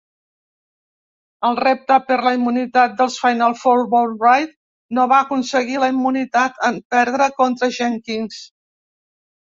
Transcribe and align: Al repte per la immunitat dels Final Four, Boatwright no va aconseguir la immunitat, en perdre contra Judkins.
Al 1.49 1.57
repte 1.59 1.97
per 2.07 2.17
la 2.27 2.31
immunitat 2.37 2.95
dels 3.01 3.17
Final 3.25 3.53
Four, 3.61 3.83
Boatwright 3.91 4.55
no 5.01 5.05
va 5.13 5.21
aconseguir 5.29 5.79
la 5.85 5.91
immunitat, 5.97 6.59
en 6.71 6.81
perdre 6.95 7.29
contra 7.43 7.71
Judkins. 7.79 8.41